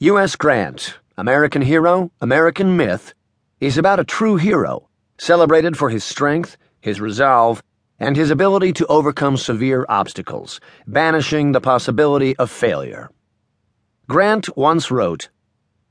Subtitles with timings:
[0.00, 0.36] U.S.
[0.36, 3.14] Grant, American hero, American myth,
[3.60, 7.64] is about a true hero, celebrated for his strength, his resolve,
[7.98, 13.10] and his ability to overcome severe obstacles, banishing the possibility of failure.
[14.06, 15.30] Grant once wrote,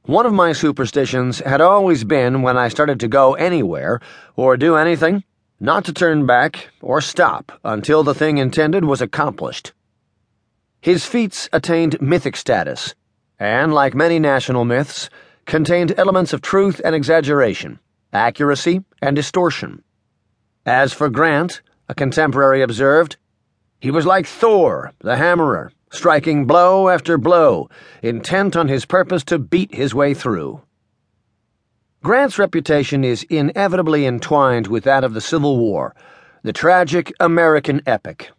[0.03, 3.99] One of my superstitions had always been when I started to go anywhere
[4.37, 5.25] or do anything,
[5.59, 9.73] not to turn back or stop until the thing intended was accomplished.
[10.79, 12.95] His feats attained mythic status,
[13.39, 15.09] and, like many national myths,
[15.45, 17.79] contained elements of truth and exaggeration,
[18.11, 19.83] accuracy and distortion.
[20.65, 23.17] As for Grant, a contemporary observed,
[23.79, 27.69] he was like Thor, the hammerer, striking blow after blow,
[28.01, 30.61] intent on his purpose to beat his way through.
[32.03, 35.95] Grant's reputation is inevitably entwined with that of the Civil War,
[36.43, 38.31] the tragic American epic.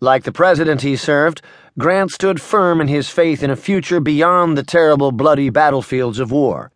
[0.00, 1.40] Like the president he served,
[1.78, 6.30] Grant stood firm in his faith in a future beyond the terrible, bloody battlefields of
[6.30, 6.70] war.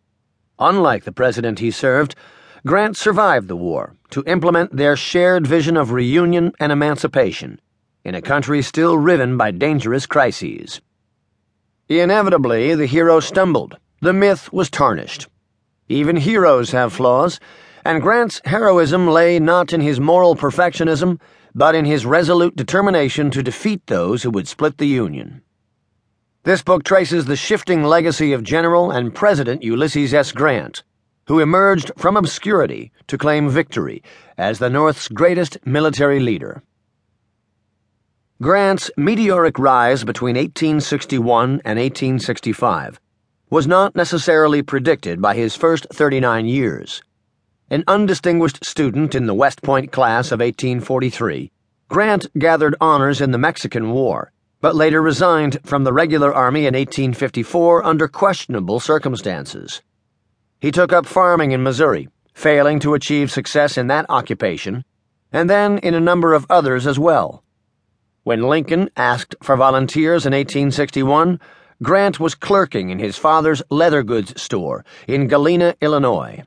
[0.59, 2.15] Unlike the president he served,
[2.67, 7.61] Grant survived the war to implement their shared vision of reunion and emancipation
[8.05, 10.81] in a country still riven by dangerous crises.
[11.89, 13.77] Inevitably, the hero stumbled.
[14.01, 15.29] The myth was tarnished.
[15.89, 17.39] Even heroes have flaws,
[17.85, 21.21] and Grant's heroism lay not in his moral perfectionism
[21.59, 25.43] but in his resolute determination to defeat those who would split the Union.
[26.45, 30.31] This book traces the shifting legacy of General and President Ulysses S.
[30.31, 30.85] Grant,
[31.27, 34.05] who emerged from obscurity to claim victory
[34.39, 36.63] as the North's greatest military leader.
[38.41, 43.01] Grant's meteoric rise between 1861 and 1865
[43.51, 47.03] was not necessarily predicted by his first 39 years.
[47.71, 51.53] An undistinguished student in the West Point class of 1843,
[51.91, 56.73] Grant gathered honors in the Mexican War, but later resigned from the regular army in
[56.73, 59.83] 1854 under questionable circumstances.
[60.59, 64.87] He took up farming in Missouri, failing to achieve success in that occupation,
[65.31, 67.45] and then in a number of others as well.
[68.23, 71.39] When Lincoln asked for volunteers in 1861,
[71.83, 76.45] Grant was clerking in his father's leather goods store in Galena, Illinois.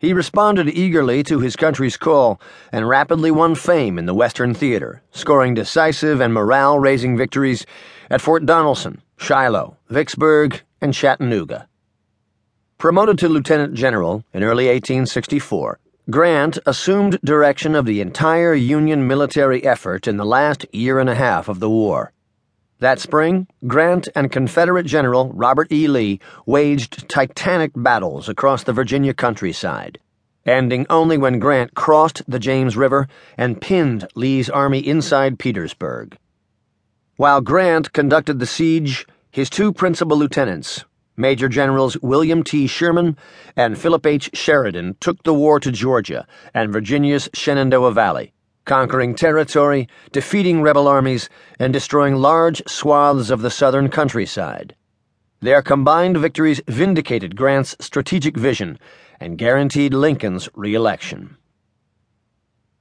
[0.00, 2.40] He responded eagerly to his country's call
[2.72, 7.66] and rapidly won fame in the Western theater, scoring decisive and morale raising victories
[8.08, 11.68] at Fort Donelson, Shiloh, Vicksburg, and Chattanooga.
[12.78, 15.78] Promoted to lieutenant general in early 1864,
[16.08, 21.14] Grant assumed direction of the entire Union military effort in the last year and a
[21.14, 22.14] half of the war.
[22.80, 25.86] That spring, Grant and Confederate General Robert E.
[25.86, 29.98] Lee waged titanic battles across the Virginia countryside,
[30.46, 36.16] ending only when Grant crossed the James River and pinned Lee's army inside Petersburg.
[37.16, 40.86] While Grant conducted the siege, his two principal lieutenants,
[41.18, 42.66] Major Generals William T.
[42.66, 43.18] Sherman
[43.56, 44.30] and Philip H.
[44.32, 48.32] Sheridan, took the war to Georgia and Virginia's Shenandoah Valley
[48.64, 51.28] conquering territory, defeating rebel armies,
[51.58, 54.74] and destroying large swaths of the southern countryside.
[55.40, 58.78] Their combined victories vindicated Grant's strategic vision
[59.18, 61.36] and guaranteed Lincoln's re election.